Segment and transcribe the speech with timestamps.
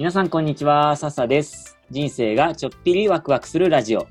[0.00, 1.78] 皆さんこんにちは、笹です。
[1.90, 4.08] 人生がちょっぴりワクワクするラジオ。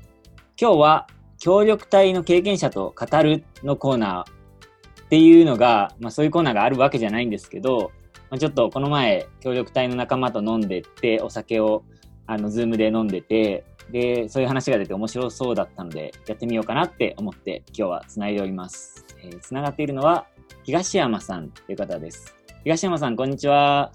[0.56, 1.08] 今日は
[1.40, 7.90] 協力隊の経験者と語るのコーナーっていうのが、まあそういうコーナーがあるわけじゃないんですけど、
[8.30, 11.82] まあ、ちょっとこの前協力隊の仲間と飲んでって、お酒を
[12.28, 19.04] あのズームで飲んでて、で、そういう話が出て面白そうだったので、やってみようかなって思って今日はつないでおります。
[19.24, 20.28] えー、つながっているのは
[20.62, 22.36] 東山さんという方です。
[22.62, 23.90] 東山さん、こんにちは。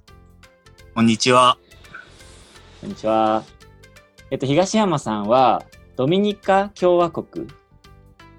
[0.93, 1.57] こんにちは。
[2.85, 3.43] こんにちは。
[4.29, 7.47] えっと、東山さんは、ドミニカ共和国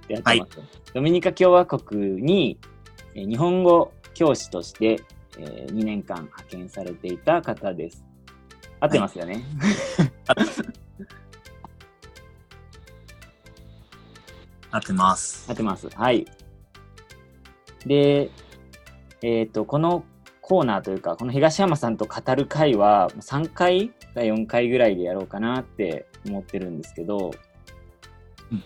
[0.06, 0.60] でやってます、
[0.94, 2.56] ドミニカ共和国に、
[3.16, 5.02] えー日本語教師として、
[5.36, 8.04] え2年間派遣されていた方です。
[8.78, 9.42] 合ってますよね。
[14.70, 15.50] 合ってます。
[15.50, 15.88] 合ってます。
[15.88, 16.24] はい。
[17.84, 18.30] で、
[19.22, 20.04] えっ、と、この
[20.40, 27.32] コーナーというか、この東山さんと語る会は3回か4回ぐらいでやろうかなって思ってるんですけど、
[28.52, 28.62] うん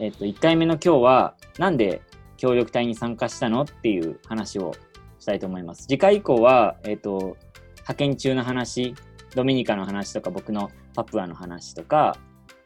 [0.00, 2.00] えっ、と、1回目の今日は、なんで
[2.38, 4.72] 協力隊に参加したのっていう話を
[5.18, 5.82] したいと思います。
[5.82, 7.36] 次回以降は、えっ、と、
[7.76, 8.94] 派遣中の話、
[9.34, 12.16] ドミニカの話とか、僕のパプアの話とか、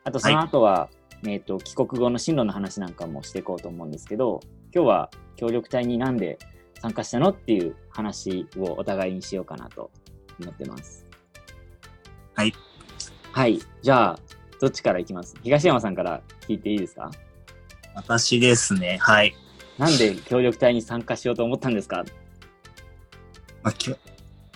[0.05, 0.91] あとその後は、
[1.27, 4.39] えっ、と、帰国後の進路の話なんかもしていこうと思うんですけど、
[4.73, 6.39] 今日は協力隊になんで
[6.81, 9.91] 参加したのっていう話をお互いにしようかなと
[10.41, 11.03] 思ってます。
[12.35, 12.55] はい。
[13.33, 13.61] はい。
[13.83, 14.19] じゃあ、
[14.61, 15.35] どっちからいきます？
[15.43, 17.11] 東山さんから聞いていいですか？
[17.95, 18.99] 私ですね。
[19.01, 19.35] はい。
[19.79, 22.05] なんで協力隊に参加しようと思ったんですか？
[23.62, 23.97] まあ、きょ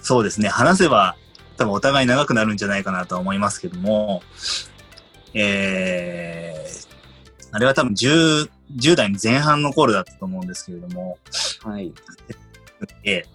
[0.01, 0.49] そうですね。
[0.49, 1.17] 話せば
[1.56, 4.23] 多分お互い長くなるんじゃないかなとは思いますけども、
[5.34, 11.19] えー、あれは多分10、10代の前半の頃だったと思うんですけれども、
[11.65, 11.93] はい。
[13.03, 13.27] で、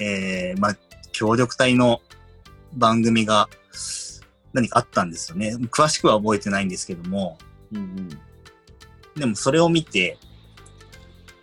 [0.00, 0.76] えー、まあ、
[1.10, 2.00] 協力隊の
[2.74, 3.48] 番組が
[4.52, 5.56] 何かあったんですよね。
[5.70, 7.38] 詳しくは覚えてないんですけども、
[7.72, 8.08] うんうん。
[9.16, 10.18] でもそれを見て、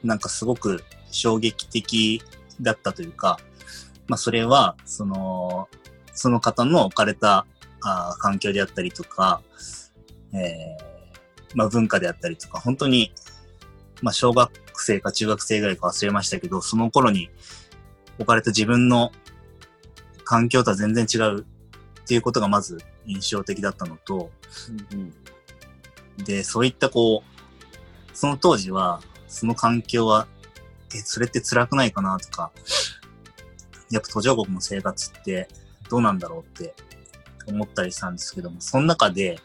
[0.03, 2.21] なんかすごく衝撃的
[2.61, 3.39] だったというか、
[4.07, 5.67] まあそれは、その、
[6.13, 7.45] その方の置かれた
[7.81, 9.41] あー環境であったりとか、
[10.33, 10.95] えー
[11.55, 13.13] まあ文化であったりとか、本当に、
[14.01, 17.29] まあ小学生か中学生ぐらいか忘れましたけど、その頃に
[18.17, 19.11] 置かれた自分の
[20.25, 21.45] 環境とは全然違うっ
[22.05, 24.29] ていうことがまず印象的だったのと、
[24.91, 25.13] うん
[26.23, 30.27] で、そういったこう、その当時は、その環境は、
[30.93, 32.51] え、それって辛くないかなとか、
[33.91, 35.47] やっぱ途上国の生活って
[35.89, 36.73] どうなんだろうって
[37.47, 39.39] 思ったりしたんですけども、その中で、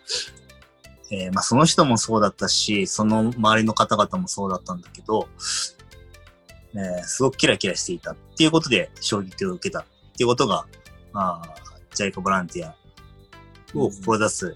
[1.13, 5.29] えーまあその人もそうだったし、その周りの方々もそうだったんだけど、
[6.75, 9.85] えーすごくキラキラしていたっていうことで衝撃を受けた。
[10.21, 10.67] っていうことが、
[11.15, 12.77] あージャイコボランティア
[13.75, 14.55] を志す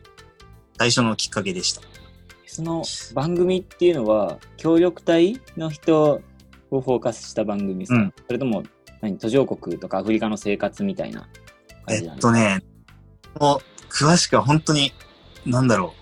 [0.77, 1.81] 最初のきっかけでした。
[2.47, 6.21] その番組っていうのは、協力隊の人
[6.71, 8.15] をフォーカスした番組ですか、うん。
[8.27, 8.63] それとも、
[9.01, 11.23] 何、途上国とかアフリカの生活みたいな
[11.87, 12.31] 感えじなんですか？
[12.31, 12.63] っとね、
[13.41, 13.61] もう
[13.91, 14.93] 詳しくは本当に、
[15.47, 15.95] なんだろ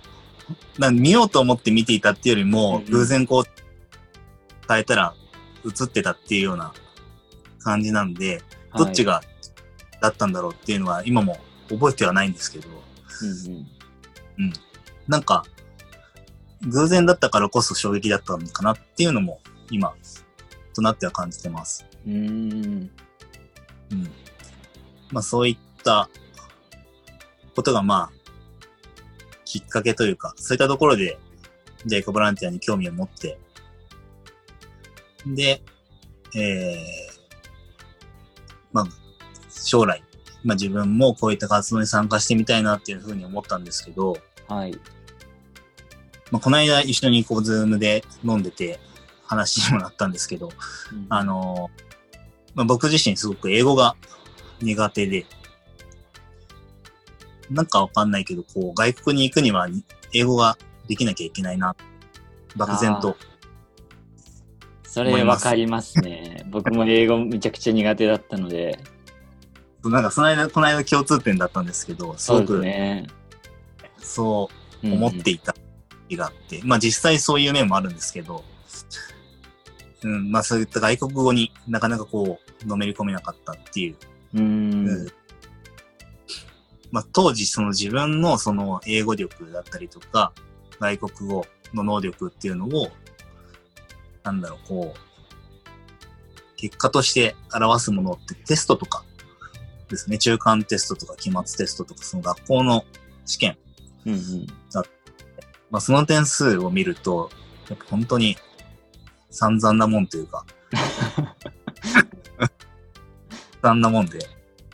[0.78, 0.80] う。
[0.80, 2.90] な見ようと思って見ていたっていうよりも、うんうん。
[2.90, 5.14] 偶然こう、変えたら
[5.64, 6.74] 映ってたっていうような
[7.60, 8.42] 感じなんで、
[8.76, 9.22] どっちが、が
[10.02, 11.38] だったんだろうっていうのは今も
[11.70, 14.52] 覚えてはないんですけど、うんうん
[15.08, 15.44] なんか、
[16.68, 19.94] 偶然だったからこそ衝撃だったのかなっていうのも今
[20.74, 21.86] となっては感じてます。
[22.06, 22.90] うーん。
[23.90, 24.10] うん。
[25.10, 26.08] まあそういった
[27.54, 28.10] ことがまあ、
[29.44, 31.18] きっかけというか、そういったところで、
[31.84, 33.38] ジェイコボランティアに興味を持って、
[35.26, 35.62] で、
[36.34, 36.76] えー、
[38.72, 39.01] まあ、
[39.64, 40.02] 将来、
[40.44, 44.16] まあ自分もこういった活動に参加してみたいなっていうふうに思ったんですけど、
[44.48, 44.72] はい。
[46.30, 48.80] まあ、この間一緒にこう、ズームで飲んでて
[49.26, 50.48] 話にもなったんですけど、
[50.92, 51.70] うんあの、
[52.54, 53.96] まあ、僕自身すごく英語が
[54.60, 55.26] 苦手で、
[57.50, 59.68] なんかわかんないけど、こう、外国に行くには
[60.14, 60.56] 英語が
[60.88, 61.76] できなきゃいけないな、
[62.56, 63.16] 漠然と。
[64.84, 66.44] それわかりますね。
[66.52, 68.78] 僕も英語めちゃくちゃ苦手だったので、
[69.84, 73.06] なんかその間、この間共通点だったんですけど、すごくね。
[73.98, 74.50] そ
[74.82, 75.54] う思っていた
[76.08, 78.44] 日があって、まあ実際そういう面もあるんですけど、
[80.02, 83.96] うん、まあそういった外国語になかなかこう、のめり込めなかったっていう
[84.34, 84.40] うん。
[84.40, 85.12] うんうん
[86.92, 90.32] まあ、当時その自分のその英語力だったりとか、
[90.78, 92.90] 外国語の能力っていうのを、
[94.22, 99.04] なんだろう、こう、結果として表すものってテストとか
[99.92, 100.18] ですね。
[100.18, 102.84] 中間テストとか期末テストとか、その学校の
[103.24, 103.56] 試験。
[104.06, 104.46] うんうん。
[105.70, 107.30] まあ、その点数を見ると、
[107.68, 108.36] やっぱ本当に
[109.30, 110.44] 散々なもんというか、
[113.62, 114.18] 散々なもんで、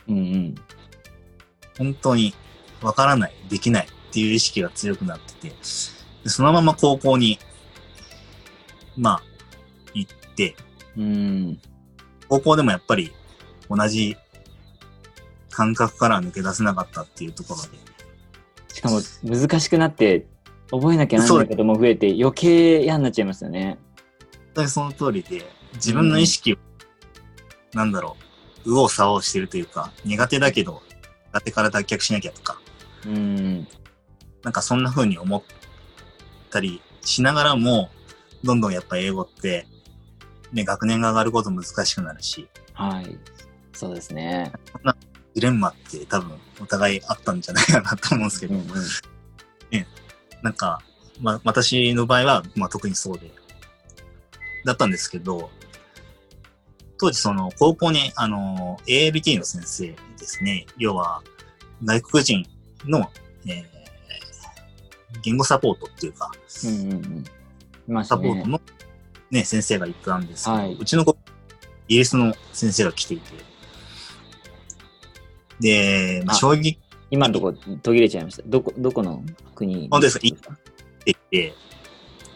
[0.07, 0.55] うんうん。
[1.77, 2.33] 本当に
[2.81, 5.55] わからない、できないっていう意識が強くなってて、で
[6.29, 7.39] そのまま高校に、
[8.97, 9.23] まあ、
[9.93, 10.55] 行って、
[10.97, 11.61] うん。
[12.27, 13.13] 高校でもやっぱり
[13.69, 14.17] 同じ
[15.59, 17.69] 感覚から抜け出せなかったっていうところで、
[18.73, 20.25] しかも難しくなって、
[20.71, 23.77] 覚えなきゃなんないことも増えて、余計嫌になっちゃいますよね。
[24.31, 26.57] 本当にその通りで、自分の意識を、
[27.73, 28.15] なんだろ
[28.65, 30.81] う、右往左往してるというか、苦手だけど、
[31.33, 32.61] 苦手から脱却しなきゃとか、
[33.05, 33.67] うん。
[34.43, 35.43] なんかそんな風に思っ
[36.51, 37.89] たりしながらも、
[38.45, 39.67] どんどんやっぱ英語って、
[40.53, 43.19] ね、学年が上がること難しくなるし、はい。
[43.73, 44.53] そうですね。
[45.35, 48.67] ジレンマって多分お互いあったんじゃないかなと思うんですけど、うんうん。
[50.41, 50.81] なんか、
[51.21, 53.31] まあ私の場合は、まあ特にそうで、
[54.65, 55.49] だったんですけど、
[56.97, 61.21] 当時その高校にあの ALT の先生ですね、要は
[61.83, 62.45] 外国人
[62.85, 63.09] の、
[63.47, 63.79] えー
[65.21, 66.31] 言語サポートっていうか、
[66.65, 67.23] うんうんうん。
[67.95, 68.03] ね。
[68.03, 68.61] サポートの、
[69.31, 71.17] ね、先生がいたんですけど、はいうちの子、
[71.87, 73.31] イギリスの先生が来ていて、
[75.59, 76.79] で、まあ、あ衝撃
[77.11, 78.43] 今のとこ途切れちゃいました。
[78.45, 79.23] どこ、どこの
[79.55, 80.27] 国本当ですか？
[80.27, 80.35] って
[81.05, 81.53] 言って、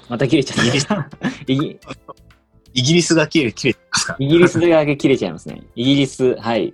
[0.09, 0.63] また切れちゃった。
[0.65, 0.87] イギリス
[2.75, 4.15] イギリスが切れ切れてますか？
[4.19, 5.61] イギリスだけ切れちゃいますね。
[5.75, 6.73] イギリス、はい。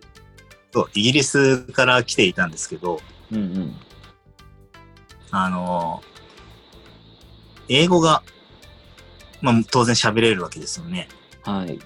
[0.74, 3.76] そう、イギリスから来ていたんですけど、うんうん。
[5.32, 6.02] あの
[7.68, 8.24] 英語が、
[9.42, 11.10] まあ当然喋れるわけですよね。
[11.44, 11.80] はい。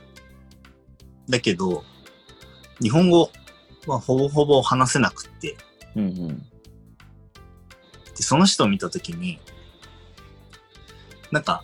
[1.27, 1.83] だけど、
[2.81, 3.31] 日本語
[3.87, 5.57] はほぼほぼ話せなくって、
[5.95, 6.37] うんうん。
[8.15, 9.39] でその人を見たときに、
[11.31, 11.63] なんか、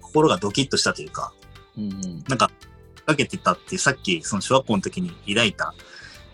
[0.00, 1.32] 心がドキッとしたというか、
[1.76, 2.24] うんうん。
[2.28, 2.50] なんか、
[3.06, 5.74] かけてたって、さっき、その小学校の時に抱いた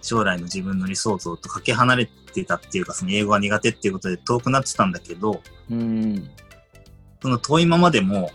[0.03, 6.31] 将来の自分の理想像とかけ離れてたっていうか、その英語が苦手っていうことで遠くなってたんだけど、うんうん。
[7.23, 8.31] その遠いままでも、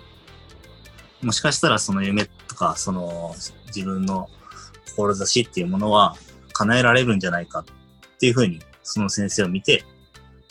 [1.21, 3.35] もしかしたらその夢とか、その
[3.67, 4.29] 自分の
[4.85, 6.15] 志っていうものは
[6.53, 7.65] 叶えられるんじゃないかっ
[8.18, 9.83] ていうふうに、その先生を見て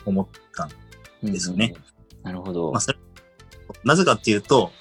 [0.05, 0.69] 思った。
[1.23, 1.75] ですよね。
[2.23, 2.83] なるほどまあ、。
[3.85, 4.73] なぜかっていうと、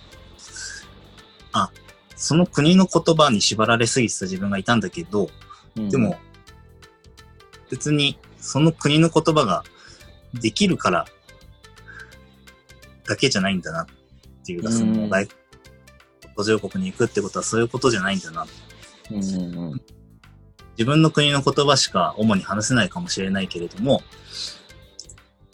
[1.53, 1.71] あ、
[2.15, 5.29] その国の言葉に縛られすぎてた自分がいたんだけど、
[5.75, 6.17] うんでも、、
[7.69, 9.63] 別にその国の言葉が
[10.33, 11.05] できるから
[13.07, 13.85] だけじゃないんだなっ
[14.45, 15.29] ていうか、そうんの外
[16.35, 18.43] 途上国に行くってことはそういうことじゃないんだな。
[18.43, 18.70] うん
[19.15, 19.81] うんうん。
[20.77, 24.01] 自分の国の言葉しか主に話せないかもしれないけれども、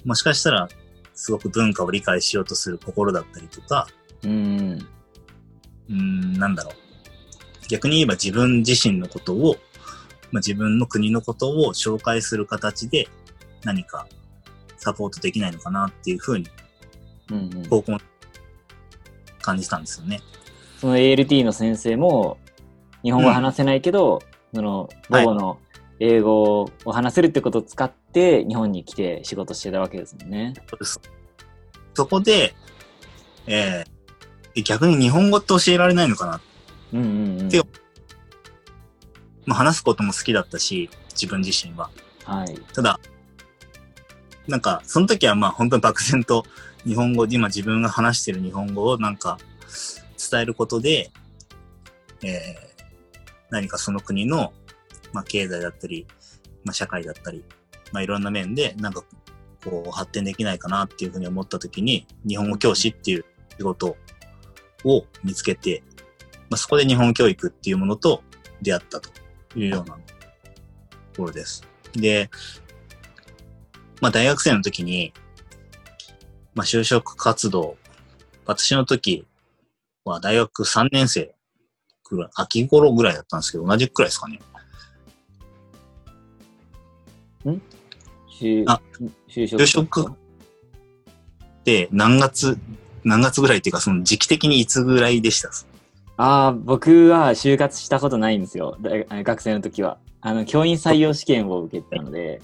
[0.05, 0.69] もしかしたら
[1.13, 3.87] すごく文化を理解しようとする心だったりとか、
[4.23, 4.87] うんうん。
[5.89, 6.73] うーん、なんだろう。
[7.69, 9.57] 逆に言えば自分自身のことを、
[10.31, 13.07] まあ、自分の国のことを紹介する形で
[13.63, 14.07] 何か
[14.77, 16.47] サポートできないのかなっていうふうに。
[17.69, 17.99] 高校の
[19.41, 20.21] 感じたんですよね。
[20.79, 22.37] その ALT の先生も、
[23.03, 24.21] 日本語話せないけど、
[24.53, 25.59] その、母語の
[25.99, 30.53] 英語を話せるってことを使って、日本に来て仕事してたわけですもんね。
[30.85, 31.01] そ
[31.93, 32.53] そこで、
[33.47, 33.97] えー
[34.63, 36.41] 逆に日本語って教えられないのかな。
[36.91, 37.49] うんうんうん。
[37.49, 37.61] で
[39.45, 41.91] まあ、話すことも好きだったし、自分自身は。
[42.25, 42.55] はい。
[42.73, 42.99] ただ、
[44.47, 46.43] なんか、その時はまあ本当に漠然と
[46.85, 49.37] 日本語、今自分が話してる日本語をなんか
[50.31, 51.11] 伝えることで、
[52.23, 52.66] えー
[53.49, 54.53] 何かその国の、
[55.13, 56.05] まあ経済だったり、
[56.63, 57.43] まあ社会だったり、
[57.91, 59.03] まあいろんな面でなんか
[59.63, 63.25] こう発展できないかなっていうふうに思った時に、日本語教師っていう
[63.57, 63.97] 仕事
[64.83, 65.83] を見つけて、
[66.49, 68.23] まあそこで日本教育っていうものと
[68.61, 69.09] 出会ったと
[69.55, 70.01] いうようなと
[71.17, 71.63] ころです。
[71.93, 72.29] で、
[74.01, 75.13] まあ大学生の時に、
[76.53, 77.77] まあ就職活動、
[78.45, 79.25] 私の時
[80.05, 81.35] は大学3年生
[82.15, 84.39] ぐらい、秋頃ぐらいだったんですけど、同じくらいですかね。
[88.39, 88.81] 就あ
[89.27, 89.61] 就職。
[89.61, 90.13] 就職
[91.63, 92.57] で、何月、
[93.03, 95.49] 何月ぐらいっていうか、その時期的にいつぐらいでした？
[96.17, 98.77] ああ、僕は就活したことないんですよ。
[98.81, 99.99] 大学生の時は。
[100.21, 102.41] あの、教員採用試験を受けてたので、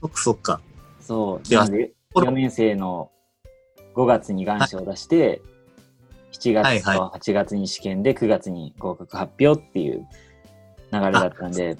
[0.00, 0.60] そっかそっか。
[1.00, 1.48] そう。
[1.48, 3.10] ではなので、これ4年生の
[3.94, 5.42] 5月に願書を出して、
[6.32, 10.06] 7月と8月に試験で9月に合格発表っていう
[10.92, 11.76] 流れだったんで、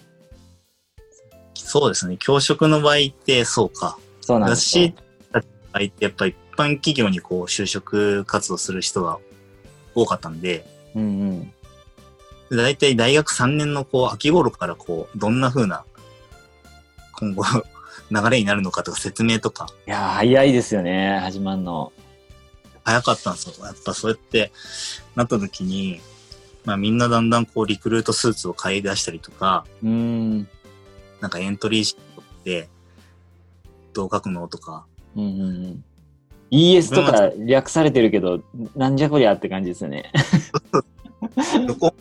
[1.54, 2.16] そうですね。
[2.18, 3.98] 教職の場合って、そうか。
[4.20, 4.92] そうなんですよ
[5.30, 9.18] 私たちの場合って、やっぱり一般企業にこう、就職活動する人が
[9.94, 10.64] 多かったんで、
[10.94, 11.52] うん
[12.50, 12.56] うん。
[12.56, 15.84] だいたい大学3年のこう、秋頃からこう、どんな風な、
[17.18, 17.44] 今後、
[18.10, 21.92] 流れになるのかとか説明とか、いやー、早いですよね、始まんの。
[22.88, 23.66] 早かったんですよ。
[23.66, 24.50] やっぱそうやって
[25.14, 26.00] なった時に、
[26.64, 30.48] まあみんなだんだんこうリクルートスーツを買い出したりとか、うーん。
[31.20, 32.70] なんかエントリーシートで、
[33.92, 35.84] どう書くのとか、うんうんうん。
[36.50, 38.40] ES とか略されてるけど、
[38.74, 40.10] なんじゃこりゃって感じですよね。
[41.66, 41.94] どこ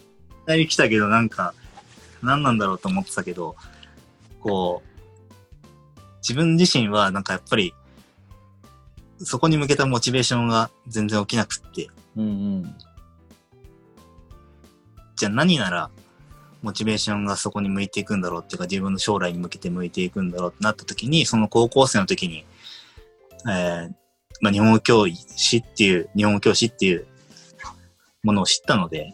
[0.48, 1.54] に来たけどなんか、
[2.22, 3.58] 何なんだろうと思ってたけど、
[4.40, 5.68] こう、
[6.20, 7.74] 自分自身はなんかやっぱり、
[9.20, 12.28] そこに向けたモチベーションが全然起きなくって、うんう
[12.60, 12.76] ん。
[15.16, 15.90] じゃあ何なら、
[16.62, 22.46] モチベーションがそこに向いていくんだろうっていうか、自分の将来に向けて向いていくんだろうってなった時に、その高校生の時に、
[23.48, 23.94] えー、
[24.42, 27.08] まあ、日本語教師っていう、日本語教師っていう
[28.24, 29.14] ものを知ったので、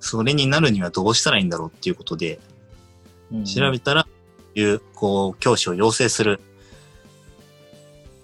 [0.00, 2.40] それになるにはどうしたらいいんだろうっていうことで、
[3.44, 4.06] 調べたら、
[4.54, 6.40] いう、こう、教師を養成する、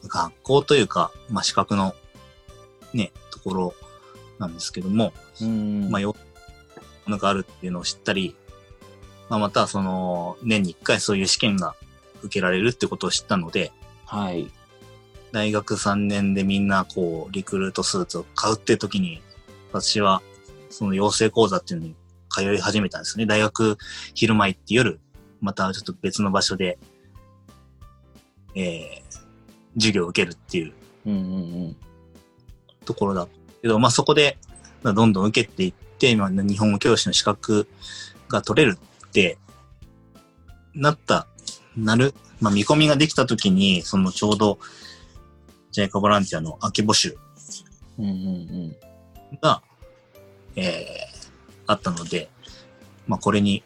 [0.09, 1.95] 学校というか、まあ、資格の、
[2.93, 3.75] ね、ところ
[4.39, 5.13] なんですけども。
[5.91, 6.17] まあ、よ、
[7.07, 8.35] ものがあるっていうのを知ったり、
[9.29, 11.75] まあ、また、その、年に一回そういう試験が
[12.23, 13.73] 受けられるってことを知ったので、
[14.07, 14.51] はい。
[15.33, 19.23] 大学3年でみんな、こう、リクルートスーツを買うっていう時に、
[19.71, 20.23] 私は、
[20.71, 21.95] その養成講座っていうのに
[22.31, 23.27] 通い始めたんですね。
[23.27, 23.77] 大学
[24.15, 25.01] 昼間行って夜、
[25.41, 26.79] またちょっと別の場所で、
[28.55, 29.28] えー、
[29.75, 30.73] 授業を受けるっていう。
[32.85, 33.29] ところだ
[33.63, 34.39] けど、まあそこで、
[34.83, 37.69] まあどんどん受けていって、今、日本語教師の資格
[38.29, 39.39] が取れるって、
[40.75, 41.27] なった、
[41.77, 44.59] なる、まあ見込みができた時に、そのちょうど、
[45.71, 47.17] ジャイカボランティアの秋募集
[47.99, 49.39] うんうんうん。
[49.43, 49.63] が、
[50.57, 51.33] えー、
[51.67, 52.31] あったので、
[53.07, 53.63] まあこれに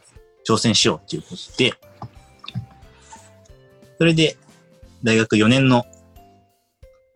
[0.49, 1.75] 挑戦しようっていうことで、
[3.99, 4.37] それで、
[5.04, 5.85] 大学4年の、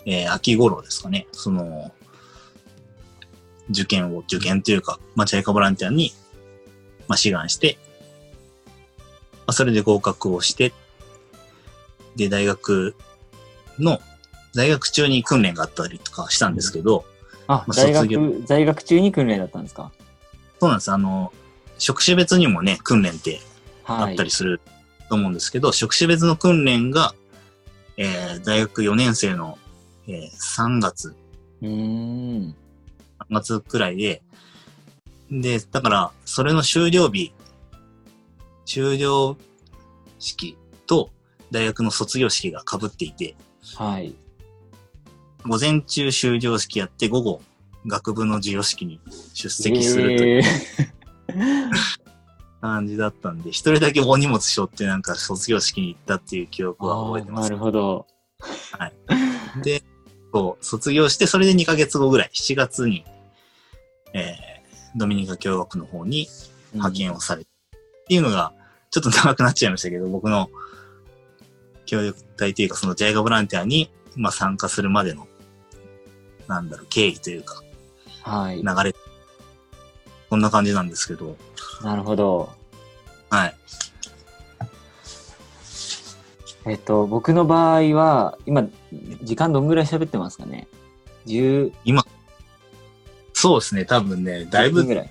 [0.06, 1.92] えー、秋頃ですかね、その、
[3.70, 6.12] 受験を、受験というか、まあ、チャイカボランティアに、
[7.08, 7.76] まあ、志願して、
[9.38, 10.72] まあ、それで合格をして、
[12.14, 12.94] で、大学
[13.78, 14.00] の、
[14.54, 17.04] 大学中に訓練があったりとかしたんですけど、
[17.48, 19.92] あ、まあ大学、在学中に訓練だったんですか？
[20.60, 20.90] そうなんです。
[20.90, 21.32] あの、
[21.78, 23.40] 職種別にもね、訓練って
[23.84, 24.14] あはい。
[24.14, 24.60] ったりする
[25.08, 27.14] と思うんですけど、職種別の訓練が、
[27.98, 29.58] えー、大学4年生の、
[30.08, 31.14] えー、3月、
[31.62, 32.54] うーん。
[33.18, 34.22] 3月くらいで、
[35.30, 37.32] で、だから、それの終了日、
[38.64, 39.36] 終了
[40.18, 41.10] 式と
[41.50, 43.36] 大学の卒業式が被っていて、
[43.76, 44.14] はい。
[45.44, 47.40] 午前中終了式やって、午後、
[47.86, 49.00] 学部の授与式に
[49.32, 51.70] 出席するというえー
[52.60, 57.58] 感じだったんで、一人だけお荷物背負ってなんか卒業式に行ったっていう記憶は覚えてますなる。
[57.58, 58.06] ほど。
[59.62, 59.82] で、
[60.36, 63.06] そう、卒業して、それで2ヶ月後ぐらい、7月に、
[64.12, 66.28] えー、ドミニカ共和国の方に
[66.74, 68.52] 派遣をされて、っていうのが、
[68.90, 70.50] ちょっと長くなっちゃいましたけど、僕の
[71.86, 75.26] 協力隊というか、そのジャイガボランティアに、まあ、参加するまでの、
[76.48, 77.62] なんだろう、経緯というか、
[78.22, 78.56] はい。
[78.56, 78.94] 流れ、
[80.28, 81.34] こんな感じなんですけど、
[81.82, 82.50] なるほど。
[83.30, 83.54] はい。
[86.66, 88.66] えっと、僕の場合は、今、
[89.22, 90.66] 時間どんぐらい喋ってますかね
[91.26, 91.72] ?10
[93.32, 95.10] そうですね、多分ね、だいぶ分ぐらい。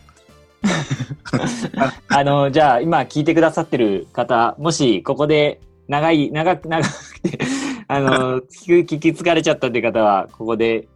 [2.10, 7.40] あの、じゃあ、今聞いてくださってる方、もし、ここで、長い、長く、長くて、
[7.88, 10.90] あの、聞く、聞き疲れちゃったって方は、ここで、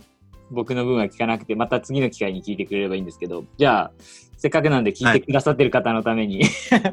[0.52, 3.92] 僕の分は聞かなくて、また次の機会に聞いてくれればいいんですけど、じゃあ、
[4.38, 6.44] せっかくなんで聞いてくださってる方のために、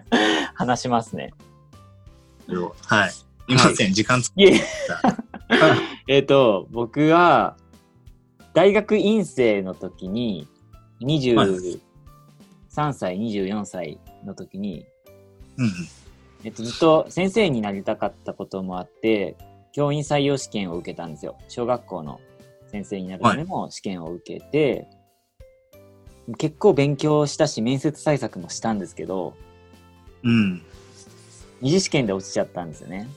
[0.55, 1.33] 話しますね。
[2.83, 3.26] はい。
[3.49, 4.61] すいません、時間ついえ、
[6.09, 7.57] えっと、僕は、
[8.55, 10.49] 大学院生の時に、
[11.01, 11.79] 23
[12.93, 14.85] 歳、24歳の時に。
[16.45, 19.37] えっと、ずっと先生になりたかったこともあって、
[19.73, 21.37] 教員採用試験を受けたんですよ。
[21.49, 22.21] 小学校の
[22.67, 24.89] 先生になるための試験を受けて、
[26.39, 29.35] 結構勉強したし、面接対策もしたんですけど、
[30.23, 30.63] うん。
[31.61, 33.09] 二次試験で落ちちゃったんですよね。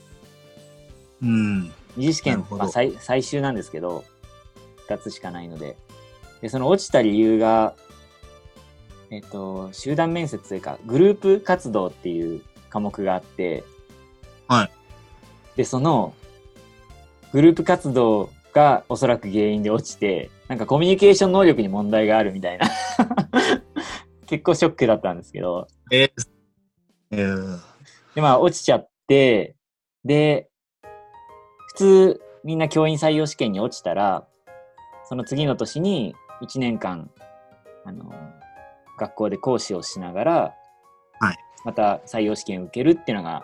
[1.21, 1.71] うん。
[1.95, 4.03] 二次試験まあ、最最終なんですけど、
[4.87, 5.77] 2つしかないので。
[6.41, 7.75] で、その落ちた理由が、
[9.11, 13.63] えっと、集団面接というか、グループ活動っていう科目があって、
[14.47, 14.71] はい。
[15.55, 16.13] で、その、
[17.33, 22.67] グループ活動がおそらく原因で落ちて、なんかコミュニケーション能力に問題があるみたいな。
[24.25, 25.67] 結構ショックだったんですけど。
[25.91, 26.09] えー、
[27.11, 27.59] えー、
[28.15, 29.55] で、まあ落ちちゃって、
[30.05, 30.58] で、普
[31.79, 34.25] 通みんな教員採用試験に落ちたら、
[35.07, 37.09] その次の年に1年間、
[37.85, 38.11] あの、
[38.97, 40.55] 学校で講師をしながら、
[41.19, 43.43] はいまた採用試験を受けるっていうのが、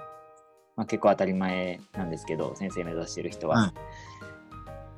[0.78, 3.58] まあ、結構当たり前なんですけど、先生目指してる人は。
[3.58, 3.74] はい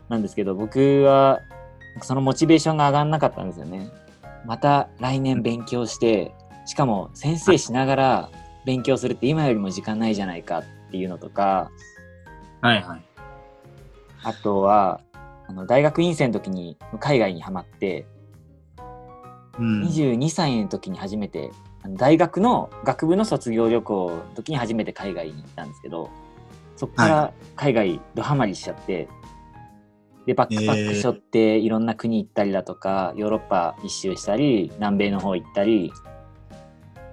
[0.09, 1.41] なんですけど、僕は、
[2.01, 3.89] そのモチベーションが上がんなかったんですよね。
[4.45, 6.31] また来年勉強して、
[6.65, 8.29] しかも先生しながら
[8.65, 11.71] 勉強するって今よりも時間ないじゃないかっていうのとか、
[12.61, 13.01] はいはい。
[14.23, 15.01] あとは、
[15.47, 18.05] あの大学院生の時に海外にハマって、
[19.59, 19.81] うん。
[19.83, 21.51] 22歳の時に初めて、
[21.89, 26.09] 大学の学部の卒業旅行の時に初めて海外に行ったんですけど、
[26.75, 29.07] そこから海外ドハマりしちゃって、
[30.27, 35.93] で、バックパック背負っていろんな国行ったりだとか、ヨーロッパ一周したり、南米の方行ったり、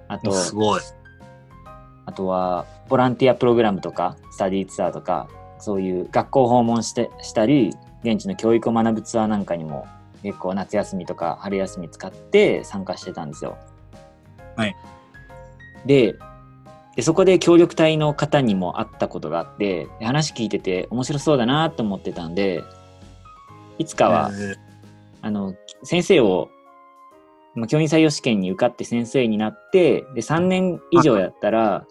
[0.09, 0.81] あと、すごい。
[2.05, 5.29] あとは、ボランティアプログラムとか、スタディーツアーとか、
[5.65, 9.87] そういう学校訪問してしたり、現地の教育を学ぶツアーなんかにも、
[10.23, 13.57] 結構夏休みとか春休み使って参加してたんですよ。
[14.55, 14.75] はい。
[15.85, 16.15] で、
[16.95, 22.63] でそこで協力隊の方にも会ったことがあって、で話聞いてて面白そうだなと思ってたんで、
[23.77, 24.65] いつかは、えー
[25.25, 26.51] あの、先生を、
[27.55, 31.87] まあ、教員採用試験に受かって先生になって、で、3年以上やったら、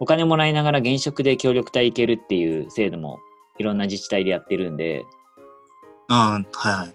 [0.00, 3.20] お金もらいながら現職で協力隊行けるっていう制度も
[3.58, 5.04] いろんな自治体でやってるんで、
[6.08, 6.94] あーはいはい。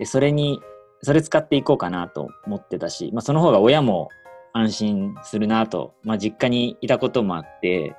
[0.00, 0.60] でそれに、
[1.02, 4.10] それ使っていこうかなと思ってたし、まあ、その方が親も
[4.52, 7.94] 安心するなと、まあ、実家にいたこともあって、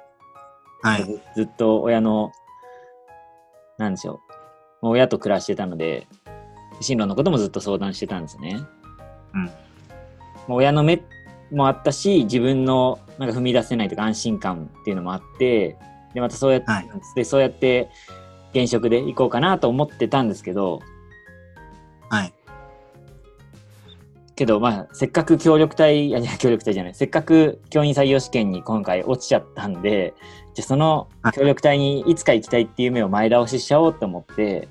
[0.81, 1.05] はい。
[1.05, 2.31] ずずっと親の、
[3.78, 4.34] なんでしょう、
[4.82, 6.08] まあ親と暮らしてたので、
[6.82, 8.60] 進路のこともずっと相談してたんですよね。
[9.34, 9.45] うん。
[9.45, 9.52] ま
[10.49, 11.02] あ親の目
[11.51, 15.77] もあったし、自分のなんか踏み出せないとか安心感っていうのもあって、
[16.13, 17.89] で、またそうやって、はいでそうやって
[18.53, 20.81] 現職で行こうかなと思ってたんですけど、
[22.09, 22.33] はい。
[24.35, 30.13] けどまあ、せっかく協力隊、いや、協力隊じゃない、せっかく教員採用試験に今回落ちちゃったんで、
[30.53, 34.67] じゃあそのはい協力隊にいつか行きたいっていう夢を前倒ししちゃおうと思って、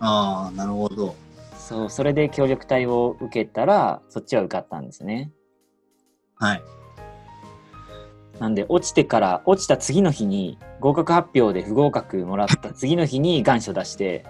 [0.00, 1.14] ああ、なるほど。
[1.56, 5.32] そう、それで協力隊を受けたら、そっちは受かったんですね。
[6.36, 6.62] はい。
[8.38, 14.26] なんで、落ちてから、落ちた次の日に、合格発表で不合格もらった次の日に願書出して、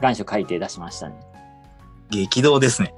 [0.00, 1.16] 願書書いて出しましたね。
[2.10, 2.94] 激動ですね。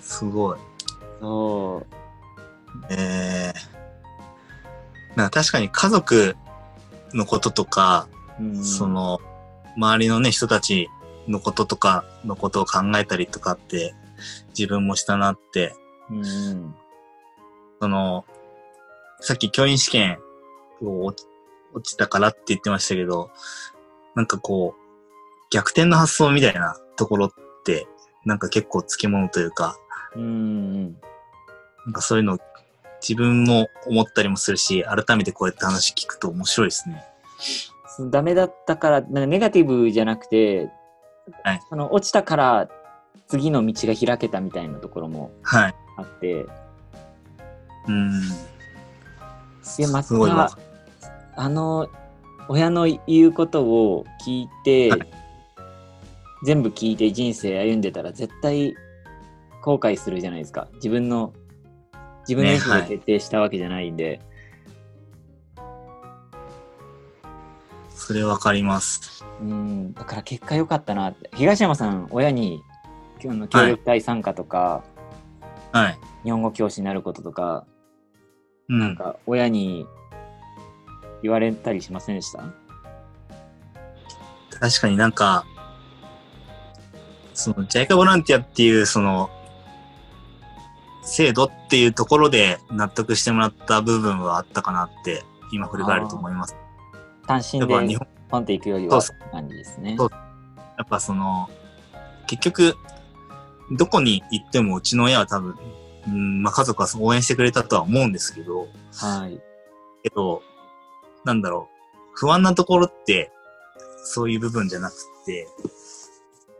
[0.00, 0.58] すごい。
[1.20, 1.86] そう。
[2.90, 6.36] えー、な確かに家族
[7.12, 8.06] のこととか、
[8.38, 9.20] うん、その、
[9.76, 10.88] 周りのね、人たち
[11.26, 13.94] のこととかのことを考えたりとかって、
[14.56, 15.74] 自分もしたなって、
[16.10, 16.74] うん、
[17.80, 18.24] その、
[19.20, 20.18] さっき教員試験
[20.82, 21.28] を落ち
[21.74, 23.30] 落ちたからって言ってましたけど、
[24.14, 24.80] なんかこう、
[25.50, 27.32] 逆転の発想みたいなところっ
[27.64, 27.86] て、
[28.24, 29.76] なんか結構つきものというか、
[30.14, 30.98] うん、な
[31.90, 32.38] んかそういうの
[33.02, 37.04] 自分も思ったりもするし、改めてこうやって話聞くと面白いですね。
[38.10, 40.70] ダメだったから、なんかネガティブじゃなくて、
[41.42, 41.60] はい。
[41.68, 42.68] その落ちたから
[43.28, 45.74] 次の道が開けたみたいなところもはい。
[45.96, 46.46] あって、
[47.88, 48.20] うん。
[49.78, 50.50] でまたすごいわ。
[51.36, 51.88] あの、
[52.48, 55.24] 親の言うことを聞いて、はい
[56.44, 58.76] 全部聞いて人生歩んでたら絶対
[59.62, 60.68] 後悔するじゃないですか。
[60.74, 61.32] 自分の、
[62.28, 64.20] 自分の意思ねはいで決定したわけじゃないんで。
[67.88, 69.24] それわかります。
[69.40, 71.30] うん、だから結果良かったなって。
[71.34, 72.62] 東山さん、親に、
[73.30, 74.84] あの協力隊参加とか、
[75.72, 75.98] はい。
[76.24, 77.66] 日本語教師になることとか、
[78.68, 78.78] うん。
[78.78, 79.86] なんか親に
[81.22, 82.44] 言われたりしませんでした
[84.60, 85.44] 確かになんか、
[87.34, 89.28] その、ジャイカボランティアっていう、その、
[91.02, 96.56] 制度っていうところで納得してもらった部分はあったかなって、今振り返ると思います。
[97.26, 99.96] 単身で日本、ポンっていくよりはそって感じですね。
[99.98, 100.06] や
[100.82, 101.48] っぱその、
[102.26, 102.76] 結局、
[103.70, 105.56] どこに行ってもうちの親は多分、
[106.06, 109.40] うん、まあ家族は応援してくれたとは思うんですけど、はい。
[110.02, 110.42] けど、
[111.24, 113.32] なんだろう、不安なところって、
[114.04, 115.48] そういう部分じゃなくて、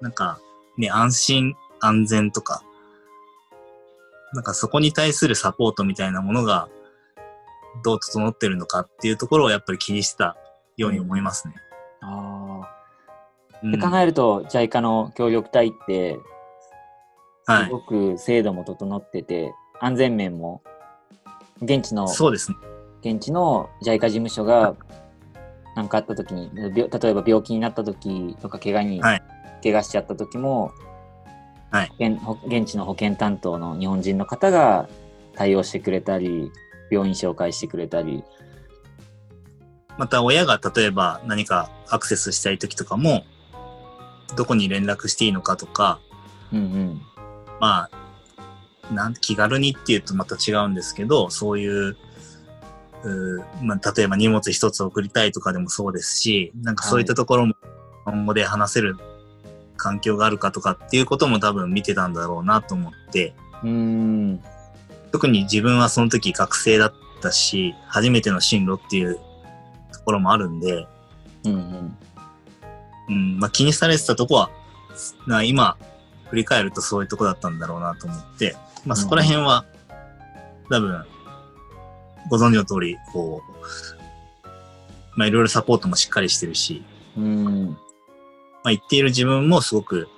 [0.01, 0.41] なんか、
[0.79, 2.63] ね、安心、安全とか、
[4.33, 6.69] なんかそこに対するサポートみたいなものが、
[7.85, 10.37] どう整ってるのかっていうところをやっぱり気にした
[10.77, 11.55] ように思いますね。
[12.01, 12.69] ああ。
[13.63, 16.34] うんで考えると、JICA の協力隊って、はい
[17.47, 20.63] すごく制度も整ってて、安全面も、
[21.61, 22.57] 現地の、そうですね。
[23.03, 24.75] 現地の JICA 事務所が
[25.77, 29.23] 何かあった時に、病例えば病気になった時とか、怪我に、はい
[29.63, 30.73] 怪我しちゃった時も、
[31.71, 31.93] はい
[32.47, 34.89] 現地の保健担当の日本人の方が
[35.35, 36.51] 対応してくれたり、
[36.91, 38.25] 病院紹介してくれたり、
[39.97, 43.25] また親が例えば何かアクセスしたい時とかも、
[44.37, 46.01] どこに連絡していいのかとか、
[46.53, 47.03] うんうん。
[47.61, 51.97] まあ、なん気軽にっていうとまた違うんですけど、そういう、
[53.03, 57.59] うーまあ、例えば荷物一つ送りたいとかでもそうですし、なんかそういったところも日
[58.05, 58.97] 本語で話せる
[59.77, 64.43] 環境があるかとかっていうことも多分見てたんだろうなと思って、うーん。
[65.13, 69.15] 特に自分はその時学生だったし、初めての進路っていう
[69.93, 70.87] ところもあるんで、
[71.45, 71.99] うんうん。
[73.09, 74.51] うん、まあ気にされてたとこは、
[75.27, 75.77] な今
[76.31, 79.65] 振り返るとそういうとこだったんだろうなと思って、まあそこら辺は、
[80.71, 81.05] 多分、
[82.31, 84.49] ご存知の通り、こう、
[85.17, 86.83] まあいろいろサポートもしっかりしてるし、
[87.17, 87.69] うん。
[87.71, 87.77] ま
[88.65, 90.09] あ言っている自分もすごく、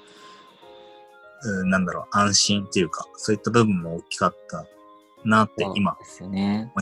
[1.42, 4.66] うん、なんだろう、安心っていうか、そういった部分も大きかった
[5.24, 6.72] なって今そう、ですよね。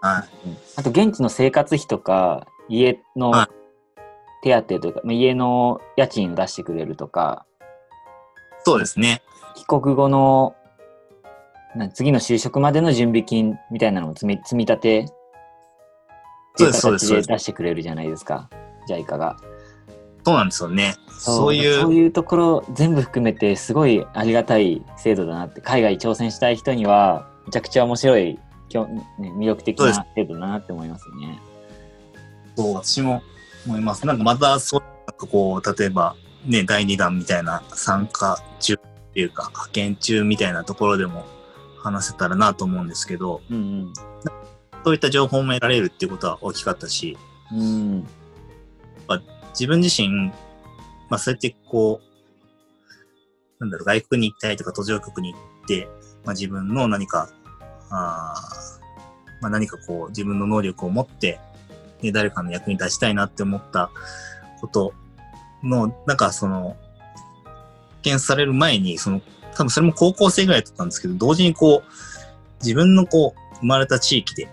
[0.00, 0.48] はい。
[0.48, 3.58] うんあと、現地の生活費とか、家のはい
[4.40, 7.44] 手当というか、まあ家の家賃を出してくれるとか、
[8.68, 9.22] そうですね。
[9.54, 10.54] 帰国後の
[11.74, 15.06] な次の就職までの準備金みたいなのを積み積み立て
[16.56, 18.50] そうですそうです出してくれるじゃないですか、
[18.90, 19.36] JICA が。
[20.22, 20.96] そうなんですよね。
[21.18, 31.40] そういう、そういうところ全部含めてすごいありがたい制度だなって、海外挑戦したい人にはめちゃくちゃ面白い、きょね、魅力的な制度だなって思いますね。
[32.56, 33.22] そう、私も
[33.66, 34.04] 思います。
[34.04, 38.76] なんかまた、そう、なんかこう、例えば、ね、第2弾みたいな参加中っ
[39.12, 41.24] ていうか、派遣中みたいなところでも
[41.78, 43.92] 話せたらなと思うんですけど、うん
[44.84, 47.18] そういった情報も得られるっていうことは大きかったし、
[47.52, 47.58] うん。
[47.58, 47.64] う
[47.96, 48.06] ん。
[49.50, 50.08] 自分自身、
[51.08, 52.08] まあそうやってこう、
[53.60, 55.88] なんだろう、外国に行ったりとか途上国に行って、
[56.24, 57.28] まあ自分の何か、
[57.90, 61.40] あーまあ何かこう自分の能力を持って、
[62.02, 63.90] ね、誰かの役に立ちたいなって思った
[64.60, 64.94] こと
[65.62, 66.76] の、なんかその、
[67.90, 69.20] 発見される前に、その、
[69.54, 71.92] 多分それも高校生ぐらいだったんですけど、同時にこう、
[72.62, 74.48] 自分のこう、生まれた地域で、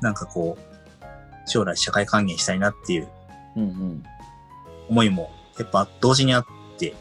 [0.00, 3.08] なんかこう、将来社会還元したいなっていう。
[4.88, 6.46] 思いもやっぱ同時にあっ
[6.78, 6.94] て、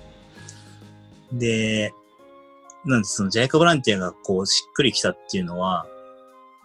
[1.31, 1.93] で、
[2.85, 5.85] なんでそのジャイカボランティアがこうしっくりきたっていうのは、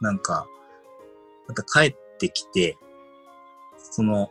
[0.00, 0.46] なんか、
[1.46, 2.76] また帰ってきて、
[3.92, 4.30] その、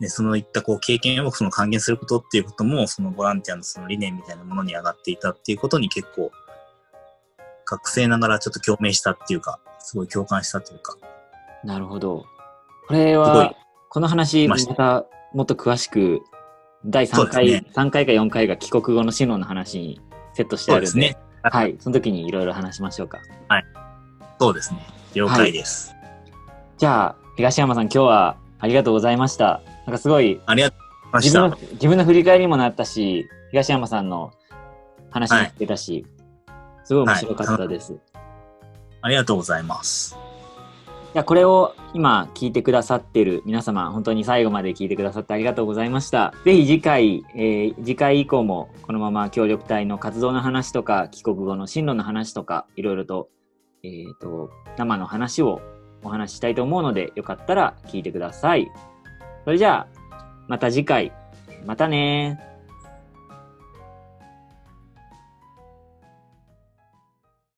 [0.00, 6.32] ね、そのいったこう経験をその還元することっていうことも、そのボランティアのその理念みたいなものに上がっていたっていうことに結構、
[7.66, 10.96] 学生ながらちょっと共鳴したっていうか、すごい共感したというか、
[11.64, 12.24] なるほど。
[12.88, 13.54] これは、
[13.90, 16.20] この話、またたもっと詳しく、
[16.86, 20.00] 第3そうです回、ね3回か4回が帰国後の進路の話に
[20.32, 21.16] セットしてあるんで、ですね。
[21.42, 23.20] はい、その時にいろいろ話しましょうか。
[24.38, 24.80] そうですね。
[25.14, 25.94] 了解です。
[26.78, 29.60] じゃあ、東山さん、今日はありがとうございました。
[29.90, 31.72] なんかすごい、ありがとうございまし自分たの。
[31.72, 34.30] 自分の振り返りにもなったし、東山さんの
[35.10, 36.06] 話も聞けたし、
[36.84, 37.98] すごい面白かったです。
[39.02, 40.16] ありがとうございます。
[41.12, 46.32] じゃあこれを今聞いてくださってる皆様、本当に最後まで聞いてくださってありがとうございました。
[46.44, 53.28] ぜひ次回、えー次回以降もこのまま協力隊の活動の話とか、帰国後の進路の話とか、いろいろと、
[53.82, 55.60] えっ、と、生の話を
[56.04, 58.70] お話ししたいと思うので、よかったら聞いてください。
[59.50, 59.86] それじゃあ、
[60.46, 61.10] また次回、
[61.66, 62.49] またねー。